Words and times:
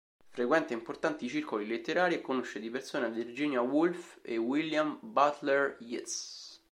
Frequenta 0.31 0.73
importanti 0.73 1.27
circoli 1.27 1.67
letterari 1.67 2.15
e 2.15 2.21
conosce 2.21 2.59
di 2.59 2.71
persona 2.71 3.07
Virginia 3.07 3.61
Woolf 3.61 4.17
e 4.23 4.35
William 4.37 4.97
Butler 4.99 5.77
Yeats. 5.81 6.57